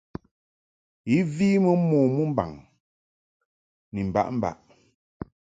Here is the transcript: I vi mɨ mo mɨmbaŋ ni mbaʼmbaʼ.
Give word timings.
I 1.15 1.17
vi 1.33 1.47
mɨ 1.63 1.71
mo 1.89 1.97
mɨmbaŋ 2.15 2.51
ni 3.93 3.99
mbaʼmbaʼ. 4.09 4.57